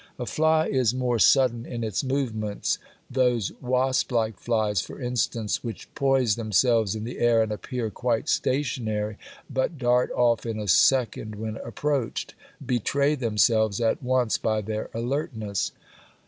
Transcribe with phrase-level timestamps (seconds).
[0.17, 5.93] A fly is more sudden in its movements those wasp like flies, for instance, which
[5.93, 9.17] poise themselves in the air and appear quite stationary
[9.47, 12.33] but dart off in a second when approached,
[12.65, 15.71] betray themselves at once by their alertness.